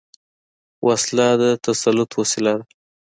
وسله 0.87 1.27
د 1.41 1.43
تسلط 1.65 2.09
وسيله 2.19 2.53
ده 2.59 2.65